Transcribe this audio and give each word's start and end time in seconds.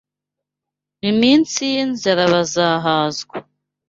M’ 1.01 1.03
iminsi 1.11 1.59
y’inzara 1.73 2.23
bazahazwa. 2.33 3.37